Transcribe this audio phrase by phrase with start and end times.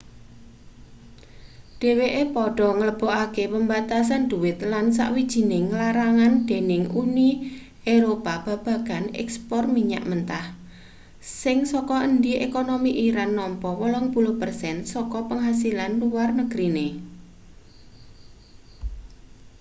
[1.81, 7.29] dheweke padha nglebokake pembatasan dhuwit lan sawijining larangan dening uni
[7.95, 10.45] eropa babagan ekspor minyak mentah
[11.41, 16.87] sing saka endi ekonomi iran nampa 80% saka penghasilan luar negrine